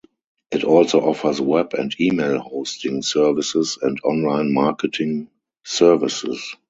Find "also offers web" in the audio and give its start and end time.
0.63-1.75